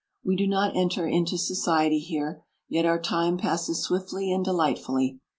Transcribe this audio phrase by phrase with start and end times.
[0.25, 5.19] We do not enter into society here, yet our time passes swiftly and delight fully.